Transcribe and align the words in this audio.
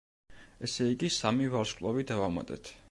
ესე 0.69 0.87
იგი 0.93 1.11
სამი 1.19 1.53
ვარსკვლავი 1.57 2.11
დავამატეთ. 2.15 2.79